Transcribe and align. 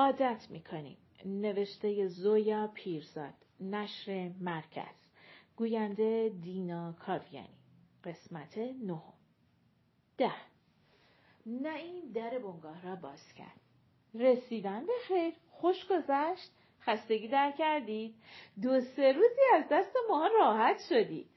عادت 0.00 0.46
می‌کنیم. 0.50 0.96
نوشته 1.24 2.06
زویا 2.08 2.70
پیرزاد 2.74 3.34
نشر 3.60 4.30
مرکز. 4.40 4.94
گوینده 5.56 6.32
دینا 6.42 6.92
کاویانی. 6.92 7.58
قسمت 8.04 8.58
نهم. 8.58 9.12
ده. 10.18 10.32
نعیم 11.46 12.12
در 12.14 12.38
بنگاه 12.38 12.82
را 12.82 12.96
باز 12.96 13.32
کرد. 13.32 13.60
رسیدن 14.14 14.86
به 14.86 14.92
خیر. 15.08 15.34
خوش 15.50 15.86
گذشت. 15.86 16.50
خستگی 16.80 17.28
در 17.28 17.52
کردید. 17.58 18.14
دو 18.62 18.80
سه 18.80 19.12
روزی 19.12 19.42
از 19.54 19.64
دست 19.70 19.96
ما 20.08 20.26
راحت 20.26 20.80
شدید. 20.88 21.30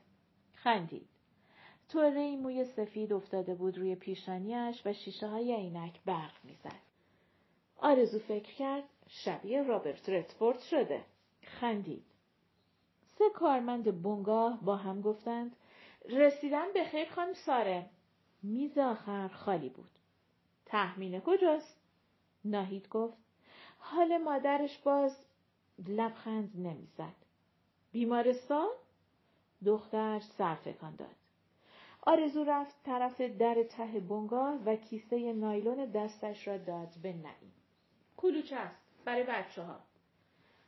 خندید. 0.53 1.09
طوره 1.89 2.35
موی 2.35 2.65
سفید 2.65 3.13
افتاده 3.13 3.55
بود 3.55 3.77
روی 3.77 3.95
پیشانیش 3.95 4.81
و 4.85 4.93
شیشه 4.93 5.27
های 5.27 5.55
عینک 5.55 5.99
برق 6.05 6.33
می‌زد. 6.43 6.92
آرزو 7.93 8.19
فکر 8.19 8.53
کرد 8.53 8.83
شبیه 9.07 9.63
رابرت 9.63 10.09
رتفورد 10.09 10.59
شده. 10.59 11.03
خندید. 11.43 12.05
سه 13.17 13.29
کارمند 13.33 14.01
بنگاه 14.03 14.59
با 14.61 14.75
هم 14.75 15.01
گفتند 15.01 15.55
رسیدن 16.09 16.73
به 16.73 16.83
خیر 16.83 17.09
خانم 17.09 17.33
ساره. 17.33 17.85
میز 18.43 18.77
آخر 18.77 19.27
خالی 19.27 19.69
بود. 19.69 19.89
تحمینه 20.65 21.19
کجاست؟ 21.19 21.79
ناهید 22.45 22.89
گفت. 22.89 23.17
حال 23.79 24.17
مادرش 24.17 24.77
باز 24.77 25.25
لبخند 25.87 26.51
نمی‌زد. 26.55 27.15
بیمارستان؟ 27.91 28.69
دختر 29.65 30.19
سر 30.37 30.55
تکان 30.55 30.95
داد. 30.95 31.15
آرزو 32.01 32.43
رفت 32.43 32.75
طرف 32.85 33.21
در 33.21 33.63
ته 33.63 33.99
بنگاه 33.99 34.59
و 34.65 34.75
کیسه 34.75 35.33
نایلون 35.33 35.85
دستش 35.85 36.47
را 36.47 36.57
داد 36.57 36.89
به 37.03 37.13
نعیم. 37.13 37.53
کلوچه 38.23 38.55
است. 38.55 39.05
برای 39.05 39.23
بچه 39.23 39.61
ها 39.61 39.79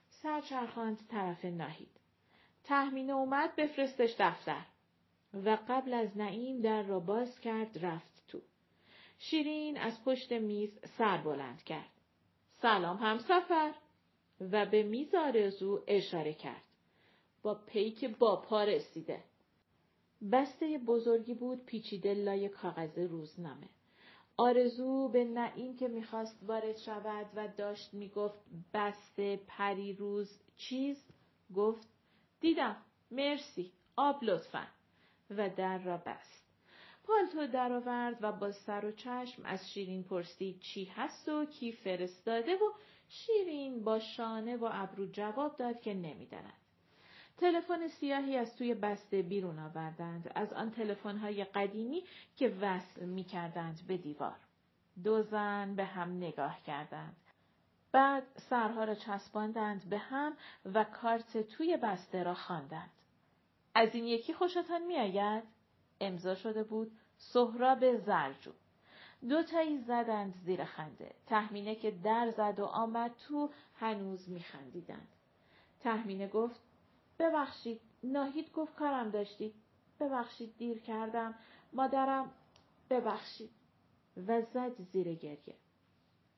سر 0.09 0.41
چرخاند 0.41 1.07
طرف 1.11 1.45
ناهید. 1.45 1.99
تحمینه 2.63 3.13
اومد 3.13 3.55
بفرستش 3.55 4.15
دفتر. 4.19 4.65
و 5.33 5.57
قبل 5.69 5.93
از 5.93 6.17
نعیم 6.17 6.61
در 6.61 6.83
را 6.83 6.99
باز 6.99 7.39
کرد 7.39 7.85
رفت 7.85 8.27
تو. 8.27 8.41
شیرین 9.19 9.77
از 9.77 10.03
پشت 10.03 10.31
میز 10.31 10.79
سر 10.97 11.17
بلند 11.17 11.63
کرد. 11.63 11.89
سلام 12.61 12.97
هم 12.97 13.17
سفر 13.17 13.73
و 14.51 14.65
به 14.65 14.83
میز 14.83 15.15
آرزو 15.15 15.83
اشاره 15.87 16.33
کرد. 16.33 16.63
با 17.43 17.55
پیک 17.55 18.05
با 18.05 18.41
پا 18.41 18.63
رسیده. 18.63 19.23
بسته 20.31 20.77
بزرگی 20.77 21.33
بود 21.33 21.65
پیچیده 21.65 22.13
لای 22.13 22.49
کاغذ 22.49 22.99
روزنامه. 22.99 23.69
آرزو 24.37 25.09
به 25.09 25.23
نعیم 25.23 25.75
که 25.75 25.87
می‌خواست 25.87 26.39
وارد 26.43 26.77
شود 26.77 27.25
و 27.35 27.47
داشت 27.47 27.93
می‌گفت 27.93 28.39
بسته 28.73 29.39
پری 29.47 29.93
روز 29.93 30.39
چیز؟ 30.57 31.05
گفت 31.55 31.87
دیدم. 32.39 32.75
مرسی. 33.11 33.71
آب 33.95 34.23
لطفا. 34.23 34.67
و 35.29 35.49
در 35.49 35.77
را 35.77 35.97
بست. 35.97 36.45
پالتو 37.03 37.47
درآورد 37.47 38.17
و 38.21 38.31
با 38.31 38.51
سر 38.51 38.85
و 38.85 38.91
چشم 38.91 39.45
از 39.45 39.71
شیرین 39.73 40.03
پرسید 40.03 40.59
چی 40.59 40.85
هست 40.85 41.29
و 41.29 41.45
کی 41.45 41.71
فرستاده 41.71 42.55
و 42.55 42.71
شیرین 43.09 43.83
با 43.83 43.99
شانه 43.99 44.57
و 44.57 44.69
ابرو 44.71 45.05
جواب 45.05 45.57
داد 45.57 45.81
که 45.81 45.93
نمی‌داند. 45.93 46.64
تلفن 47.37 47.87
سیاهی 47.87 48.37
از 48.37 48.55
توی 48.55 48.73
بسته 48.73 49.21
بیرون 49.21 49.59
آوردند. 49.59 50.31
از 50.35 50.53
آن 50.53 50.71
تلفن‌های 50.71 51.43
قدیمی 51.43 52.03
که 52.35 52.49
وصل 52.61 53.05
می‌کردند 53.05 53.79
به 53.87 53.97
دیوار. 53.97 54.35
دو 55.03 55.23
زن 55.23 55.75
به 55.75 55.85
هم 55.85 56.17
نگاه 56.17 56.63
کردند. 56.63 57.15
بعد 57.91 58.23
سرها 58.49 58.83
را 58.83 58.95
چسباندند 58.95 59.89
به 59.89 59.97
هم 59.97 60.37
و 60.73 60.83
کارت 60.83 61.37
توی 61.37 61.77
بسته 61.77 62.23
را 62.23 62.33
خواندند. 62.33 62.91
از 63.75 63.95
این 63.95 64.05
یکی 64.05 64.33
خوشتان 64.33 64.85
میآید؟ 64.85 65.43
امضا 66.01 66.35
شده 66.35 66.63
بود 66.63 66.91
سهراب 67.17 67.97
زرجو. 67.97 68.51
دو 69.29 69.43
تایی 69.43 69.77
زدند 69.77 70.33
زیر 70.45 70.65
خنده. 70.65 71.15
تحمینه 71.27 71.75
که 71.75 71.91
در 71.91 72.31
زد 72.31 72.59
و 72.59 72.65
آمد 72.65 73.11
تو 73.27 73.49
هنوز 73.75 74.29
میخندیدند. 74.29 75.07
تحمینه 75.79 76.27
گفت 76.27 76.64
ببخشید. 77.19 77.81
ناهید 78.03 78.51
گفت 78.51 78.75
کارم 78.75 79.09
داشتید 79.09 79.53
ببخشید 79.99 80.57
دیر 80.57 80.79
کردم. 80.79 81.35
مادرم 81.73 82.31
ببخشید. 82.89 83.49
و 84.27 84.41
زد 84.41 84.81
زیر 84.81 85.13
گریه. 85.13 85.55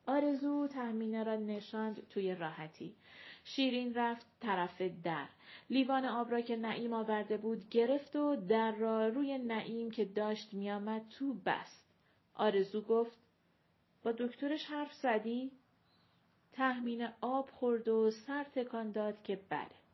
آرزو 0.06 0.66
تحمینه 0.66 1.24
را 1.24 1.36
نشاند 1.36 2.08
توی 2.08 2.34
راحتی. 2.34 2.94
شیرین 3.44 3.94
رفت 3.94 4.26
طرف 4.40 4.82
در. 5.04 5.28
لیوان 5.70 6.04
آب 6.04 6.30
را 6.30 6.40
که 6.40 6.56
نعیم 6.56 6.92
آورده 6.92 7.36
بود 7.36 7.68
گرفت 7.68 8.16
و 8.16 8.36
در 8.36 8.72
را 8.72 9.08
روی 9.08 9.38
نعیم 9.38 9.90
که 9.90 10.04
داشت 10.04 10.54
میآمد 10.54 11.08
تو 11.08 11.34
بست. 11.34 11.88
آرزو 12.34 12.80
گفت 12.80 13.18
با 14.02 14.12
دکترش 14.12 14.64
حرف 14.66 14.94
زدی؟ 14.94 15.52
تحمین 16.52 17.08
آب 17.20 17.50
خورد 17.50 17.88
و 17.88 18.10
سر 18.10 18.44
تکان 18.44 18.92
داد 18.92 19.22
که 19.22 19.40
بله. 19.48 19.87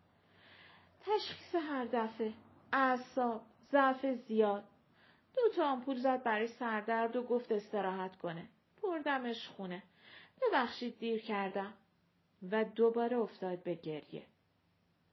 تشخیص 1.07 1.55
هر 1.55 1.85
دفعه. 1.85 2.33
اعصاب 2.73 3.43
ضعف 3.73 4.07
زیاد. 4.07 4.65
دو 5.37 5.49
تا 5.57 5.65
آمپول 5.65 5.97
زد 5.97 6.23
برای 6.23 6.47
سردرد 6.47 7.17
و 7.17 7.23
گفت 7.23 7.53
استراحت 7.53 8.17
کنه. 8.17 8.49
بردمش 8.83 9.49
خونه. 9.49 9.83
ببخشید 10.43 10.99
دیر 10.99 11.23
کردم. 11.23 11.75
و 12.51 12.65
دوباره 12.65 13.17
افتاد 13.17 13.63
به 13.63 13.75
گریه. 13.75 14.27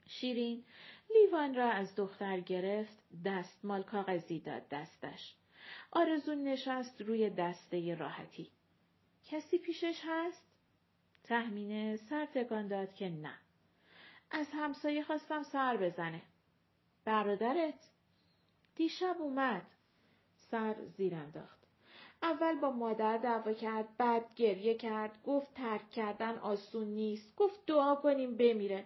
شیرین 0.08 0.64
لیوان 1.16 1.56
را 1.56 1.72
از 1.72 1.96
دختر 1.96 2.40
گرفت 2.40 2.98
دستمال 3.26 3.84
کاغذی 3.84 4.40
داد 4.40 4.70
دستش. 4.70 5.36
آرزو 5.92 6.36
نشست 6.36 7.02
روی 7.02 7.30
دسته 7.30 7.96
راحتی. 7.96 8.52
کسی 9.26 9.58
پیشش 9.58 10.02
هست؟ 10.04 10.44
تحمینه 11.24 11.98
سر 11.98 12.26
تکان 12.26 12.68
داد 12.68 12.94
که 12.94 13.10
نه. 13.10 13.34
از 14.32 14.48
همسایه 14.54 15.04
خواستم 15.04 15.44
سر 15.44 15.78
بزنه. 15.78 16.22
برادرت؟ 17.06 17.90
دیشب 18.76 19.16
اومد. 19.20 19.66
سر 20.38 20.76
زیر 20.98 21.16
انداخت. 21.16 21.62
اول 22.24 22.56
با 22.56 22.72
مادر 22.72 23.18
دعوا 23.18 23.54
کرد 23.54 23.98
بعد 23.98 24.36
گریه 24.36 24.74
کرد 24.74 25.12
گفت 25.24 25.54
ترک 25.54 25.90
کردن 25.90 26.38
آسون 26.38 26.88
نیست 26.88 27.36
گفت 27.36 27.66
دعا 27.66 27.96
کنیم 27.96 28.38
بمیره 28.38 28.86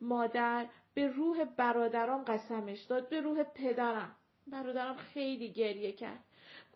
مادر 0.00 0.66
به 0.94 1.06
روح 1.06 1.44
برادرام 1.44 2.24
قسمش 2.24 2.82
داد 2.82 3.08
به 3.08 3.20
روح 3.20 3.42
پدرم 3.42 4.16
برادرم 4.46 4.96
خیلی 4.96 5.52
گریه 5.52 5.92
کرد 5.92 6.24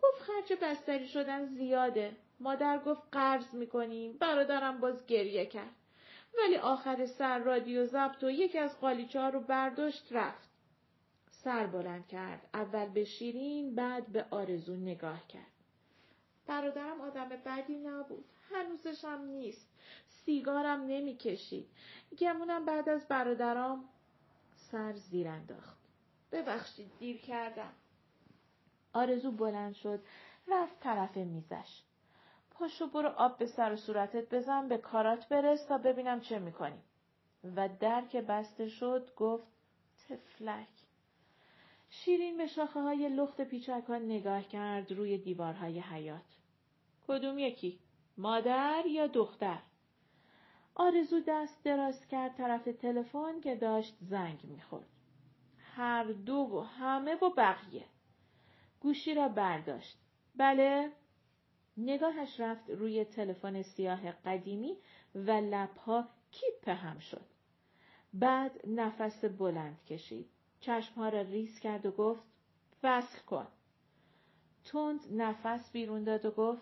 گفت 0.03 0.21
خرج 0.21 0.53
بستری 0.61 1.07
شدن 1.07 1.45
زیاده 1.45 2.15
مادر 2.39 2.77
گفت 2.77 3.01
قرض 3.11 3.53
می‌کنیم 3.53 4.17
برادرم 4.17 4.79
باز 4.79 5.05
گریه 5.05 5.45
کرد 5.45 5.75
ولی 6.37 6.57
آخر 6.57 7.05
سر 7.05 7.39
رادیو 7.39 7.85
ضبط 7.85 8.23
و 8.23 8.31
یکی 8.31 8.57
از 8.57 8.79
قالیچه 8.79 9.19
رو 9.19 9.39
برداشت 9.39 10.07
رفت. 10.11 10.49
سر 11.31 11.67
بلند 11.67 12.07
کرد. 12.07 12.49
اول 12.53 12.85
به 12.85 13.05
شیرین 13.05 13.75
بعد 13.75 14.07
به 14.07 14.25
آرزو 14.29 14.75
نگاه 14.75 15.27
کرد. 15.27 15.51
برادرم 16.47 17.01
آدم 17.01 17.29
بدی 17.29 17.75
نبود. 17.75 18.25
هنوزشم 18.49 19.21
نیست. 19.21 19.67
سیگارم 20.07 20.81
نمی‌کشید. 20.81 21.69
گمونم 22.19 22.65
بعد 22.65 22.89
از 22.89 23.07
برادرام 23.07 23.89
سر 24.55 24.93
زیر 24.93 25.27
انداخت. 25.27 25.77
ببخشید 26.31 26.91
دیر 26.99 27.17
کردم. 27.17 27.73
آرزو 28.93 29.31
بلند 29.31 29.73
شد. 29.73 29.99
رفت 30.47 30.79
طرف 30.79 31.17
میزش. 31.17 31.81
پاشو 32.61 32.87
برو 32.87 33.09
آب 33.09 33.37
به 33.37 33.45
سر 33.45 33.73
و 33.73 33.75
صورتت 33.75 34.35
بزن 34.35 34.67
به 34.67 34.77
کارات 34.77 35.29
برس 35.29 35.65
تا 35.65 35.77
ببینم 35.77 36.19
چه 36.19 36.39
می‌کنی. 36.39 36.79
و 37.55 37.69
در 37.79 38.01
که 38.01 38.21
بسته 38.21 38.67
شد 38.67 39.15
گفت 39.15 39.47
تفلک. 40.09 40.67
شیرین 41.89 42.37
به 42.37 42.47
شاخه 42.47 42.79
های 42.79 43.09
لخت 43.09 43.41
پیچکان 43.41 44.05
نگاه 44.05 44.43
کرد 44.43 44.91
روی 44.91 45.17
دیوارهای 45.17 45.79
حیات. 45.79 46.37
کدوم 47.07 47.39
یکی؟ 47.39 47.79
مادر 48.17 48.83
یا 48.85 49.07
دختر؟ 49.07 49.59
آرزو 50.75 51.19
دست 51.27 51.63
دراز 51.63 52.07
کرد 52.07 52.37
طرف 52.37 52.63
تلفن 52.63 53.41
که 53.41 53.55
داشت 53.55 53.97
زنگ 54.01 54.39
می‌خورد. 54.43 54.89
هر 55.75 56.03
دو 56.03 56.35
و 56.35 56.59
همه 56.59 57.15
و 57.15 57.29
بقیه. 57.29 57.85
گوشی 58.79 59.13
را 59.13 59.27
برداشت. 59.27 59.97
بله؟ 60.35 60.91
نگاهش 61.77 62.39
رفت 62.39 62.69
روی 62.69 63.05
تلفن 63.05 63.61
سیاه 63.61 64.11
قدیمی 64.11 64.77
و 65.15 65.31
لبها 65.31 66.07
کیپ 66.31 66.69
هم 66.69 66.99
شد. 66.99 67.25
بعد 68.13 68.67
نفس 68.67 69.25
بلند 69.25 69.85
کشید. 69.85 70.29
چشمها 70.59 71.09
را 71.09 71.21
ریز 71.21 71.59
کرد 71.59 71.85
و 71.85 71.91
گفت 71.91 72.23
فصل 72.81 73.19
کن. 73.19 73.47
تند 74.65 74.99
نفس 75.11 75.71
بیرون 75.71 76.03
داد 76.03 76.25
و 76.25 76.31
گفت 76.31 76.61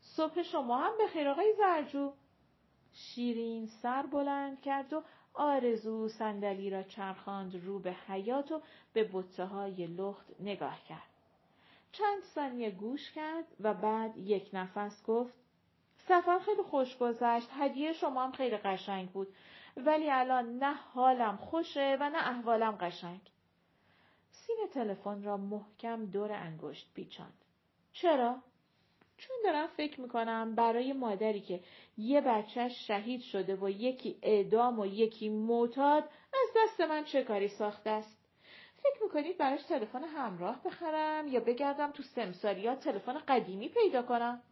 صبح 0.00 0.42
شما 0.42 0.78
هم 0.78 0.98
به 0.98 1.06
خیر 1.06 1.28
آقای 1.28 1.54
زرجو. 1.58 2.12
شیرین 2.92 3.66
سر 3.66 4.06
بلند 4.06 4.60
کرد 4.60 4.92
و 4.92 5.02
آرزو 5.34 6.08
صندلی 6.08 6.70
را 6.70 6.82
چرخاند 6.82 7.64
رو 7.64 7.78
به 7.78 7.92
حیات 7.92 8.52
و 8.52 8.60
به 8.92 9.10
بطه 9.12 9.44
های 9.44 9.86
لخت 9.86 10.26
نگاه 10.40 10.84
کرد. 10.84 11.09
چند 12.00 12.22
ثانیه 12.22 12.70
گوش 12.70 13.12
کرد 13.12 13.44
و 13.60 13.74
بعد 13.74 14.16
یک 14.16 14.50
نفس 14.52 15.04
گفت 15.06 15.34
سفر 15.96 16.38
خیلی 16.38 16.62
خوش 16.62 16.96
گذشت 16.96 17.48
هدیه 17.52 17.92
شما 17.92 18.24
هم 18.24 18.32
خیلی 18.32 18.56
قشنگ 18.56 19.10
بود 19.10 19.28
ولی 19.76 20.10
الان 20.10 20.58
نه 20.58 20.74
حالم 20.74 21.36
خوشه 21.36 21.96
و 22.00 22.10
نه 22.10 22.28
احوالم 22.28 22.76
قشنگ. 22.80 23.20
سیم 24.30 24.56
تلفن 24.74 25.22
را 25.22 25.36
محکم 25.36 26.06
دور 26.06 26.32
انگشت 26.32 26.94
پیچاند. 26.94 27.44
چرا؟ 27.92 28.36
چون 29.18 29.36
دارم 29.44 29.66
فکر 29.66 30.00
می‌کنم 30.00 30.54
برای 30.54 30.92
مادری 30.92 31.40
که 31.40 31.60
یه 31.98 32.20
بچهش 32.20 32.86
شهید 32.86 33.20
شده 33.20 33.56
و 33.56 33.70
یکی 33.70 34.18
اعدام 34.22 34.78
و 34.78 34.86
یکی 34.86 35.28
معتاد 35.28 36.04
از 36.32 36.48
دست 36.56 36.80
من 36.80 37.04
چه 37.04 37.24
کاری 37.24 37.48
ساخته 37.48 37.90
است؟ 37.90 38.19
فکر 38.82 39.02
می‌کنید 39.02 39.38
براش 39.38 39.62
تلفن 39.62 40.04
همراه 40.04 40.62
بخرم 40.62 41.28
یا 41.28 41.40
بگردم 41.40 41.90
تو 41.90 42.02
سمساریات 42.02 42.80
تلفن 42.80 43.18
قدیمی 43.18 43.68
پیدا 43.68 44.02
کنم؟ 44.02 44.42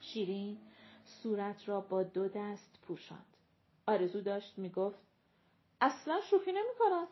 شیرین 0.00 0.58
صورت 1.04 1.68
را 1.68 1.80
با 1.80 2.02
دو 2.02 2.28
دست 2.28 2.78
پوشاند. 2.82 3.36
آرزو 3.86 4.20
داشت 4.20 4.58
می‌گفت 4.58 4.98
اصلا 5.80 6.20
شوخی 6.20 6.52
نمی‌کنم. 6.52 7.08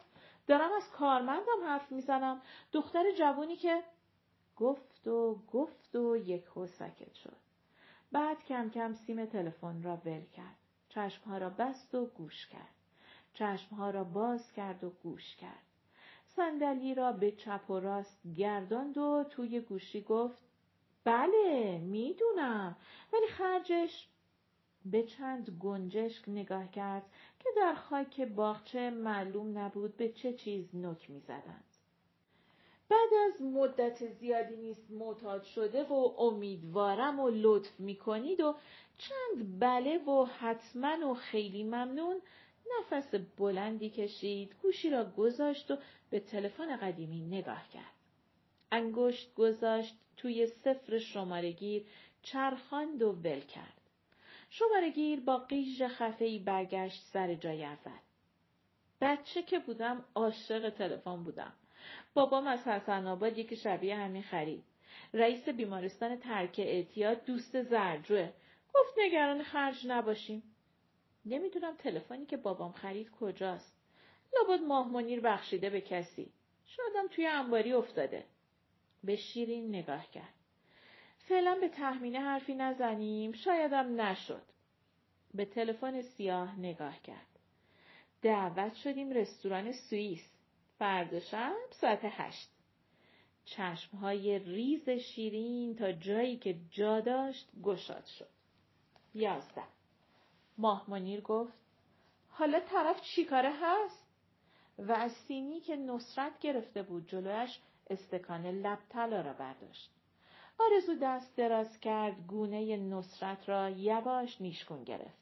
دارم 0.46 0.72
از 0.72 0.90
کارمندم 0.90 1.64
حرف 1.64 1.92
می‌زنم. 1.92 2.42
دختر 2.72 3.04
جوونی 3.18 3.56
که 3.56 3.82
گفت 4.56 5.08
و 5.08 5.34
گفت 5.52 5.96
و 5.96 6.16
یک 6.16 6.44
هو 6.44 6.66
ساکت 6.66 7.14
شد. 7.14 7.36
بعد 8.12 8.44
کم 8.44 8.70
کم 8.70 8.94
سیم 8.94 9.26
تلفن 9.26 9.82
را 9.82 9.96
ول 9.96 10.24
کرد. 10.24 10.56
چشمها 10.88 11.38
را 11.38 11.50
بست 11.50 11.94
و 11.94 12.06
گوش 12.06 12.46
کرد. 12.46 12.74
چشمها 13.34 13.90
را 13.90 14.04
باز 14.04 14.52
کرد 14.52 14.84
و 14.84 14.90
گوش 14.90 15.36
کرد. 15.36 15.69
صندلی 16.36 16.94
را 16.94 17.12
به 17.12 17.32
چپ 17.32 17.70
و 17.70 17.80
راست 17.80 18.20
گرداند 18.36 18.98
و 18.98 19.24
توی 19.30 19.60
گوشی 19.60 20.00
گفت 20.00 20.38
بله 21.04 21.78
می‌دونم. 21.78 22.76
ولی 23.12 23.26
خرجش 23.26 24.08
به 24.84 25.02
چند 25.02 25.50
گنجشک 25.60 26.28
نگاه 26.28 26.70
کرد 26.70 27.02
که 27.38 27.48
در 27.56 27.74
خاک 27.74 28.20
باغچه 28.20 28.90
معلوم 28.90 29.58
نبود 29.58 29.96
به 29.96 30.08
چه 30.08 30.32
چیز 30.32 30.76
نک 30.76 31.10
می‌زدند. 31.10 31.64
بعد 32.88 33.10
از 33.26 33.42
مدت 33.42 34.06
زیادی 34.06 34.56
نیست 34.56 34.90
معتاد 34.90 35.42
شده 35.42 35.84
و 35.84 35.92
امیدوارم 36.18 37.20
و 37.20 37.30
لطف 37.30 37.80
می‌کنید 37.80 38.40
و 38.40 38.54
چند 38.98 39.60
بله 39.60 39.98
و 39.98 40.24
حتما 40.24 41.10
و 41.10 41.14
خیلی 41.14 41.64
ممنون 41.64 42.22
نفس 42.78 43.14
بلندی 43.14 43.90
کشید 43.90 44.54
گوشی 44.62 44.90
را 44.90 45.04
گذاشت 45.04 45.70
و 45.70 45.76
به 46.10 46.20
تلفن 46.20 46.76
قدیمی 46.76 47.20
نگاه 47.20 47.68
کرد. 47.72 47.94
انگشت 48.72 49.34
گذاشت 49.34 49.94
توی 50.16 50.46
صفر 50.46 50.98
شمارگیر 50.98 51.86
چرخاند 52.22 53.02
و 53.02 53.12
ول 53.12 53.40
کرد. 53.40 53.80
شمارگیر 54.50 55.20
با 55.20 55.38
قیژ 55.38 55.82
خفهای 55.82 56.38
برگشت 56.38 57.02
سر 57.02 57.34
جای 57.34 57.64
اول. 57.64 57.98
بچه 59.00 59.42
که 59.42 59.58
بودم 59.58 60.04
عاشق 60.14 60.70
تلفن 60.70 61.24
بودم. 61.24 61.52
بابام 62.14 62.46
از 62.46 62.68
حسن 62.68 63.06
آباد 63.06 63.38
یکی 63.38 63.56
شبیه 63.56 63.96
همین 63.96 64.22
خرید. 64.22 64.64
رئیس 65.14 65.48
بیمارستان 65.48 66.16
ترک 66.16 66.54
اعتیاد 66.58 67.24
دوست 67.24 67.62
زرجوه. 67.62 68.32
گفت 68.74 68.94
نگران 68.98 69.42
خرج 69.42 69.86
نباشیم. 69.86 70.42
نمی‌دونم 71.24 71.76
تلفنی 71.76 72.26
که 72.26 72.36
بابام 72.36 72.72
خرید 72.72 73.10
کجاست. 73.10 73.76
لابد 74.36 74.60
ماه 74.62 74.88
منیر 74.88 75.20
بخشیده 75.20 75.70
به 75.70 75.80
کسی. 75.80 76.32
شادم 76.66 77.08
توی 77.08 77.26
انباری 77.26 77.72
افتاده. 77.72 78.24
به 79.04 79.16
شیرین 79.16 79.68
نگاه 79.68 80.10
کرد. 80.10 80.34
فعلا 81.18 81.58
به 81.60 81.68
تخمینه 81.68 82.20
حرفی 82.20 82.54
نزنیم. 82.54 83.32
شایدم 83.32 84.00
نشد. 84.00 84.42
به 85.34 85.44
تلفن 85.44 86.02
سیاه 86.02 86.58
نگاه 86.58 87.02
کرد. 87.02 87.26
دعوت 88.22 88.74
شدیم 88.74 89.12
رستوران 89.12 89.72
سوئیس. 89.72 90.32
فردا 90.78 91.20
شب 91.20 91.56
ساعت 91.70 92.00
هشت. 92.02 92.50
چشمهای 93.44 94.38
ریز 94.38 94.90
شیرین 94.90 95.76
تا 95.76 95.92
جایی 95.92 96.36
که 96.36 96.56
جا 96.70 97.00
داشت 97.00 97.48
گشاد 97.62 98.06
شد. 98.06 98.28
یازده. 99.14 99.79
ماه 100.60 100.84
منیر 100.90 101.20
گفت 101.20 101.58
حالا 102.30 102.60
طرف 102.60 103.00
چی 103.00 103.24
کاره 103.24 103.52
هست؟ 103.62 104.06
و 104.78 104.92
از 104.92 105.12
سینی 105.12 105.60
که 105.60 105.76
نصرت 105.76 106.38
گرفته 106.38 106.82
بود 106.82 107.08
جلویش 107.08 107.58
استکان 107.90 108.46
لب 108.46 108.78
طلا 108.88 109.20
را 109.20 109.32
برداشت. 109.32 109.90
آرزو 110.58 110.94
دست 111.02 111.36
دراز 111.36 111.80
کرد 111.80 112.26
گونه 112.26 112.76
نصرت 112.76 113.48
را 113.48 113.70
یواش 113.70 114.40
نیشگون 114.40 114.84
گرفت. 114.84 115.20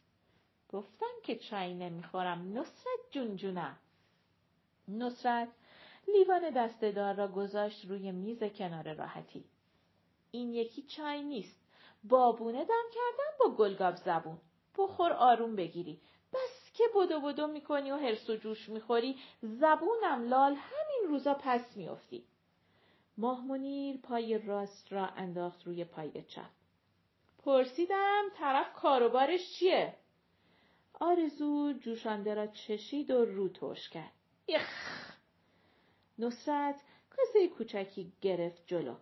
گفتم 0.72 1.14
که 1.22 1.36
چای 1.36 1.74
نمی‌خورم 1.74 2.58
نصرت 2.58 3.00
جون 3.10 3.36
جونم. 3.36 3.76
نصرت 4.88 5.48
لیوان 6.08 6.50
دستهدار 6.50 7.14
را 7.14 7.28
گذاشت 7.28 7.84
روی 7.84 8.12
میز 8.12 8.44
کنار 8.44 8.94
راحتی. 8.94 9.44
این 10.30 10.54
یکی 10.54 10.82
چای 10.82 11.22
نیست. 11.22 11.60
بابونه 12.04 12.64
دم 12.64 12.84
کردم 12.94 13.38
با 13.40 13.56
گلگاب 13.56 13.96
زبون. 13.96 14.38
بخور 14.78 15.12
آروم 15.12 15.56
بگیری. 15.56 16.00
بس 16.32 16.70
که 16.74 16.84
بدو 16.96 17.20
بدو 17.20 17.46
می‌کنی 17.46 17.90
و 17.90 17.96
هرس 17.96 18.30
و 18.30 18.36
جوش 18.36 18.68
می‌خوری 18.68 19.16
زبونم 19.42 20.28
لال 20.28 20.54
همین 20.54 21.08
روزا 21.08 21.34
پس 21.34 21.76
میافتی. 21.76 22.24
ماه 23.16 23.44
پای 24.02 24.38
راست 24.38 24.92
را 24.92 25.06
انداخت 25.06 25.66
روی 25.66 25.84
پای 25.84 26.22
چپ. 26.22 26.50
پرسیدم 27.44 28.24
طرف 28.34 28.72
کاروبارش 28.72 29.52
چیه؟ 29.52 29.94
آرزو 31.00 31.72
جوشانده 31.72 32.34
را 32.34 32.46
چشید 32.46 33.10
و 33.10 33.24
رو 33.24 33.48
توش 33.48 33.88
کرد. 33.88 34.12
یخ! 34.48 35.12
نصرت 36.18 36.80
کاسه 37.10 37.48
کوچکی 37.48 38.12
گرفت 38.20 38.62
جلو. 38.66 38.94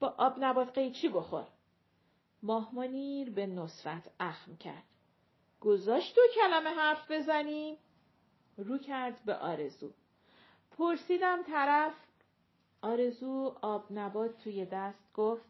با 0.00 0.14
آب 0.18 0.34
نبات 0.38 0.74
قیچی 0.74 1.08
بخور. 1.08 1.46
ماهمانیر 2.42 3.30
به 3.30 3.46
نصرت 3.46 4.10
اخم 4.20 4.56
کرد. 4.56 4.82
گذاشت 5.62 6.14
دو 6.14 6.22
کلمه 6.34 6.70
حرف 6.70 7.10
بزنیم؟ 7.10 7.76
رو 8.56 8.78
کرد 8.78 9.24
به 9.24 9.34
آرزو. 9.34 9.90
پرسیدم 10.78 11.42
طرف 11.42 11.92
آرزو 12.82 13.54
آب 13.62 13.86
نبات 13.90 14.38
توی 14.38 14.64
دست 14.64 15.12
گفت 15.14 15.44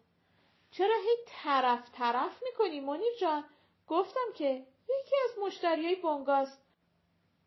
چرا 0.70 0.94
هی 0.94 1.16
طرف 1.26 1.90
طرف 1.92 2.42
می‌کنی 2.42 2.80
منیر 2.80 3.12
جان؟ 3.20 3.44
گفتم 3.88 4.32
که 4.34 4.66
یکی 4.84 5.16
از 5.24 5.44
مشتریای 5.46 5.94
بنگاست. 5.94 6.62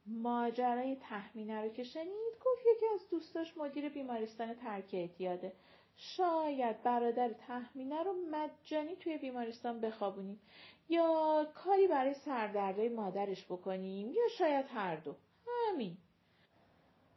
ماجرای 0.05 0.95
تحمینه 0.95 1.61
رو 1.61 1.69
که 1.69 1.83
شنید 1.83 2.33
گفت 2.45 2.65
یکی 2.75 2.85
از 2.93 3.09
دوستاش 3.09 3.57
مدیر 3.57 3.89
بیمارستان 3.89 4.53
ترک 4.53 4.89
اعتیاده. 4.93 5.53
شاید 5.97 6.83
برادر 6.83 7.29
تحمینه 7.29 8.03
رو 8.03 8.13
مجانی 8.31 8.95
توی 8.95 9.17
بیمارستان 9.17 9.81
بخوابونیم 9.81 10.41
یا 10.89 11.47
کاری 11.55 11.87
برای 11.87 12.13
سردردهای 12.13 12.89
مادرش 12.89 13.45
بکنیم؟ 13.45 14.11
یا 14.11 14.27
شاید 14.37 14.65
هر 14.69 14.95
دو. 14.95 15.15
همین. 15.47 15.97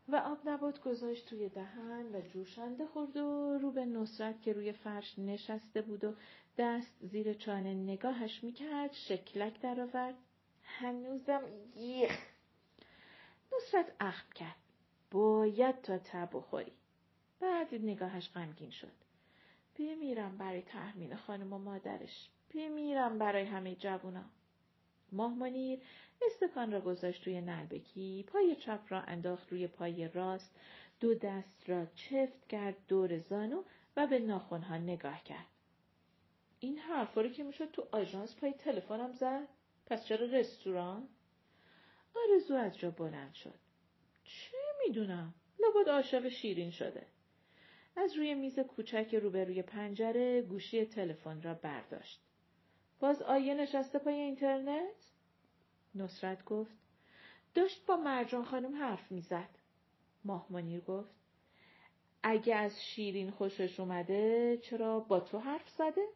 و 0.09 0.17
آب 0.17 0.49
نبات 0.49 0.81
گذاشت 0.81 1.29
توی 1.29 1.49
دهن 1.49 2.07
و 2.15 2.21
جوشنده 2.21 2.87
خورد 2.87 3.17
و 3.17 3.59
رو 3.59 3.73
به 3.73 3.85
نصرت 3.85 4.43
که 4.43 4.53
روی 4.53 4.73
فرش 4.73 5.19
نشسته 5.19 5.83
بود 5.83 6.05
و 6.05 6.15
دست 6.59 6.97
زیر 7.01 7.35
چانه 7.35 7.75
نگاهش 7.75 8.45
می‌کرد 8.45 8.93
شکلک 8.93 9.61
درآورد. 9.61 10.15
هنوزم 10.63 11.43
یخ. 11.77 12.19
نصرت 13.57 13.93
اخم 14.01 14.33
کرد. 14.35 14.57
باید 15.11 15.81
تا 15.83 15.99
تب 15.99 16.29
بخوری. 16.33 16.73
بعد 17.41 17.75
نگاهش 17.75 18.31
غمگین 18.35 18.71
شد. 18.71 18.93
بمیرم 19.79 20.39
برای 20.39 20.63
تحمین 20.63 21.17
خانم 21.17 21.53
و 21.53 21.59
مادرش. 21.59 22.31
بمیرم 22.55 23.19
برای 23.19 23.45
همه 23.45 23.75
جوونا. 23.75 24.25
ماه 25.13 25.35
منیر 25.35 25.79
استکان 26.27 26.73
را 26.73 26.81
گذاشت 26.81 27.27
روی 27.27 27.41
نلبکی 27.41 28.25
پای 28.27 28.57
چپ 28.57 28.81
را 28.89 29.01
انداخت 29.01 29.53
روی 29.53 29.67
پای 29.67 30.09
راست 30.09 30.57
دو 31.01 31.15
دست 31.15 31.71
را 31.71 31.87
چفت 31.87 32.49
کرد 32.49 32.77
دور 32.89 33.19
زانو 33.19 33.63
و 33.97 34.07
به 34.07 34.19
ناخونها 34.19 34.79
نگاه 34.79 35.25
کرد. 35.25 35.47
این 36.61 36.79
حرفا 36.79 37.21
رو 37.21 37.29
که 37.29 37.43
می‌شد 37.43 37.71
تو 37.71 37.89
آژانس 37.93 38.37
پای 38.37 38.53
تلفنم 38.53 39.13
زد؟ 39.13 39.49
پس 39.87 40.05
چرا 40.05 40.27
رستوران؟ 40.27 41.09
آرزو 42.17 42.55
از 42.55 42.79
جا 42.79 42.91
بلند 42.91 43.35
شد. 43.35 43.59
چه 44.25 44.57
می‌دونم؟ 44.87 45.35
لابد 45.61 45.89
عاشق 45.89 46.29
شیرین 46.29 46.71
شده. 46.71 47.07
از 47.97 48.17
روی 48.17 48.35
میز 48.35 48.59
کوچک 48.59 49.15
روبروی 49.23 49.63
پنجره 49.63 50.43
گوشی 50.43 50.85
تلفن 50.85 51.43
را 51.43 51.55
برداشت. 51.55 52.28
باز 53.01 53.23
آیه 53.23 53.55
نشسته 53.55 53.99
پای 53.99 54.15
اینترنت 54.15 55.13
نصرت 55.95 56.45
گفت 56.45 56.77
داشت 57.55 57.87
با 57.87 57.97
مرجان 57.97 58.45
خانم 58.45 58.77
حرف 58.83 59.13
می‌زد. 59.13 59.49
ماه 60.25 60.47
منیر 60.51 60.81
گفت 60.81 61.11
اگه 62.23 62.55
از 62.55 62.85
شیرین 62.85 63.31
خوشش 63.31 63.81
اومده 63.81 64.59
چرا 64.63 65.01
با 65.01 65.21
تو 65.21 65.39
حرف 65.39 65.69
زده؟ 65.69 66.07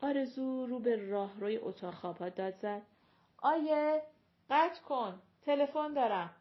آرزو 0.00 0.66
رو 0.66 0.78
به 0.78 1.08
راهروی 1.08 1.56
اتاق 1.56 1.94
خوابها 1.94 2.28
داد 2.28 2.56
زد. 2.56 2.82
آیه 3.38 4.02
قطع 4.50 4.82
کن 4.82 5.22
تلفن 5.42 5.92
دارم. 5.92 6.34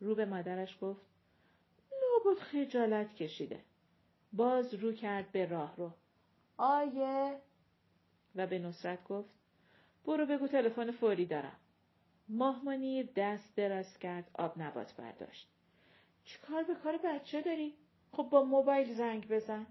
رو 0.00 0.14
به 0.14 0.24
مادرش 0.24 0.78
گفت 0.80 1.06
لابد 2.02 2.38
خجالت 2.38 3.14
کشیده. 3.14 3.60
باز 4.32 4.74
رو 4.74 4.92
کرد 4.92 5.32
به 5.32 5.46
راهرو. 5.46 5.90
آیه 6.56 7.40
و 8.36 8.46
به 8.46 8.58
نصرت 8.58 9.04
گفت 9.04 9.30
برو 10.06 10.26
بگو 10.26 10.46
تلفن 10.46 10.90
فوری 10.90 11.26
دارم. 11.26 11.56
ماهمانی 12.28 13.02
دست 13.02 13.56
دراز 13.56 13.98
کرد 13.98 14.30
آب 14.34 14.62
نبات 14.62 14.94
برداشت. 14.96 15.48
چیکار 16.24 16.62
به 16.62 16.74
کار 16.74 16.96
بچه 17.04 17.42
داری؟ 17.42 17.74
خب 18.12 18.22
با 18.22 18.42
موبایل 18.44 18.94
زنگ 18.94 19.28
بزن. 19.28 19.66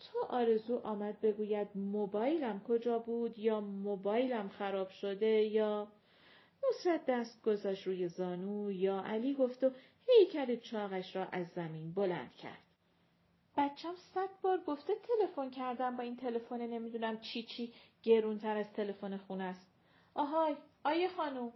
تو 0.00 0.18
آرزو 0.28 0.80
آمد 0.84 1.20
بگوید 1.20 1.68
موبایلم 1.74 2.60
کجا 2.60 2.98
بود 2.98 3.38
یا 3.38 3.60
موبایلم 3.60 4.48
خراب 4.48 4.90
شده 4.90 5.26
یا 5.26 5.88
نصرت 6.68 7.06
دست 7.06 7.42
گذاشت 7.42 7.86
روی 7.86 8.08
زانو 8.08 8.72
یا 8.72 9.00
علی 9.00 9.34
گفت 9.34 9.64
و 9.64 9.70
هیکل 10.08 10.56
چاقش 10.56 11.16
را 11.16 11.24
از 11.24 11.46
زمین 11.54 11.92
بلند 11.92 12.34
کرد. 12.34 12.69
بچم 13.56 13.94
صد 14.14 14.28
بار 14.42 14.60
گفته 14.66 14.92
تلفن 14.94 15.50
کردم 15.50 15.96
با 15.96 16.02
این 16.02 16.16
تلفن 16.16 16.60
نمی‌دونم 16.60 17.20
چی 17.20 17.42
چی 17.42 17.72
گرونتر 18.02 18.56
از 18.56 18.72
تلفن 18.72 19.16
خونه 19.16 19.44
است. 19.44 19.66
آهای 20.14 20.56
آیه 20.84 21.08
خانوم 21.08 21.52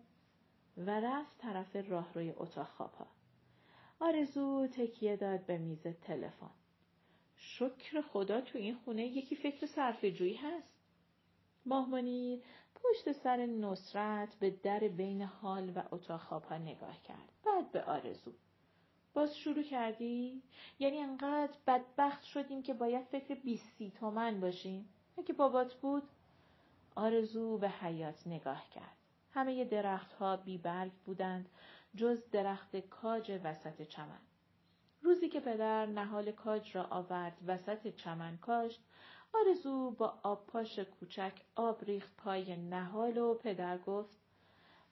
و 0.76 1.00
رفت 1.00 1.38
طرف 1.38 1.76
راهروی 1.76 2.30
اتاق 2.36 2.66
خوابها. 2.66 3.06
آرزو 4.00 4.66
تکیه 4.66 5.16
داد 5.16 5.46
به 5.46 5.58
میز 5.58 5.86
تلفن. 5.86 6.50
شکر 7.36 8.00
خدا 8.00 8.40
تو 8.40 8.58
این 8.58 8.74
خونه 8.74 9.06
یکی 9.06 9.36
فکر 9.36 9.66
صرف 9.66 10.04
جویی 10.04 10.34
هست. 10.36 10.74
ماهمانی 11.66 12.42
پشت 12.74 13.12
سر 13.12 13.46
نصرت 13.46 14.34
به 14.34 14.50
در 14.50 14.78
بین 14.78 15.22
حال 15.22 15.72
و 15.76 15.82
اتاق 15.90 16.20
خوابها 16.20 16.58
نگاه 16.58 17.02
کرد. 17.02 17.32
بعد 17.46 17.72
به 17.72 17.82
آرزو. 17.82 18.32
باز 19.14 19.37
شروع 19.37 19.62
کردی؟ 19.62 20.42
یعنی 20.78 20.99
انقدر 20.99 21.52
بدبخت 21.66 22.23
شدیم 22.23 22.62
که 22.62 22.75
باید 22.75 23.04
فکر 23.04 23.35
بیستی 23.35 23.90
تومن 23.90 24.40
باشیم؟ 24.40 24.88
اگه 25.18 25.35
بابات 25.35 25.75
بود؟ 25.75 26.02
آرزو 26.94 27.59
به 27.59 27.68
حیات 27.68 28.26
نگاه 28.26 28.71
کرد. 28.71 28.97
همه 29.30 29.64
درختها 29.64 30.37
بیبرگ 30.37 30.92
بودند 31.06 31.49
جز 31.97 32.30
درخت 32.30 32.76
کاج 32.76 33.40
وسط 33.44 33.83
چمن. 33.83 34.21
روزی 35.02 35.28
که 35.28 35.40
پدر 35.40 35.87
نهال 35.87 36.33
کاج 36.33 36.76
را 36.76 36.87
آورد 36.90 37.37
وسط 37.47 37.97
چمن 37.97 38.37
کاشت، 38.37 38.80
آرزو 39.35 39.90
با 39.90 40.18
آب 40.23 40.47
پاش 40.47 40.78
کوچک 40.78 41.33
آب 41.56 41.85
ریخت 41.85 42.16
پای 42.16 42.56
نهال 42.56 43.18
و 43.18 43.35
پدر 43.35 43.78
گفت 43.78 44.16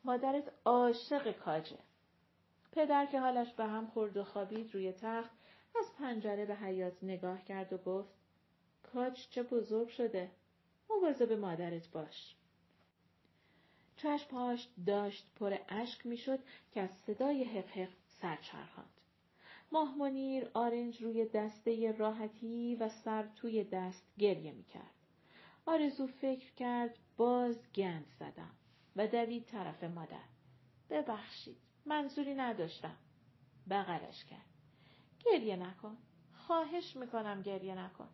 مادرت 0.05 0.53
عاشق 0.65 1.33
کاجه. 1.33 1.79
پدر 2.73 3.07
که 3.07 3.21
حالش 3.21 3.53
به 3.53 3.65
هم 3.65 3.87
خورد 3.87 4.17
و 4.17 4.25
خوابید 4.25 4.75
روی 4.75 4.93
تخت 4.93 5.31
از 5.79 5.93
پنجره 5.99 6.47
به 6.47 6.55
حیات 6.55 7.05
نگاه 7.05 7.45
کرد 7.45 7.73
و 7.73 7.79
گفت 7.79 8.15
کاج 8.83 9.29
چه 9.31 9.43
بزرگ 9.43 9.89
شده. 9.89 10.31
مواظب 10.91 11.33
مادرت 11.33 11.89
باش. 11.89 12.35
چشمهاش 13.97 14.69
داشت 14.87 15.27
پر 15.37 15.57
اشک 15.69 16.07
می‌شد 16.07 16.39
که 16.73 16.81
از 16.81 16.91
صدای 16.91 17.45
حق 17.45 17.89
سرچرخاند. 18.21 19.01
ماه 19.73 19.99
منیر 19.99 20.51
آرنج 20.55 21.03
روی 21.03 21.25
دسته 21.25 21.93
راحتی 21.93 22.77
و 22.81 22.89
سر 22.89 23.29
توی 23.37 23.65
دست 23.65 24.07
گریه 24.19 24.53
می‌کرد. 24.53 24.95
آرزو 25.67 26.07
فکر 26.07 26.55
کرد 26.55 26.99
باز 27.17 27.73
گند 27.75 28.07
زدم 28.21 28.51
و 28.97 29.07
دوید 29.07 29.45
طرف 29.45 29.85
مادر. 29.85 30.25
ببخشید. 30.91 31.72
منظوری 31.87 32.35
نداشتم. 32.35 32.97
بغلش 33.71 34.25
کرد. 34.25 34.47
گریه 35.25 35.57
نکن. 35.57 35.97
خواهش 36.35 36.97
می‌کنم 36.97 37.43
گریه 37.43 37.75
نکن. 37.75 38.09